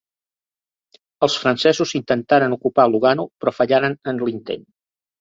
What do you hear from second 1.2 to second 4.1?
Els francesos intentaren ocupar Lugano, però fallaren